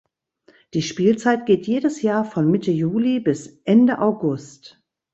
[0.73, 4.81] Die Spielzeit geht jedes Jahr von Mitte Juli bis Ende August.